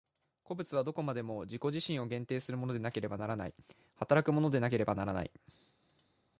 [0.45, 3.53] 個物はどこまでも自己自身を限定するものでなければならない、
[3.97, 5.29] 働くものでなければならない。